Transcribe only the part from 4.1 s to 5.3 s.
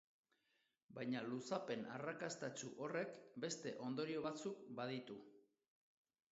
batzuk baditu.